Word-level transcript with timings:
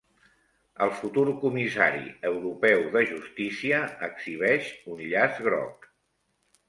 El 0.85 0.93
futur 1.01 1.25
comissari 1.43 2.09
europeu 2.29 2.83
de 2.95 3.03
Justícia 3.11 3.83
exhibeix 4.09 4.73
un 4.97 5.05
llaç 5.13 5.39
groc 5.51 5.91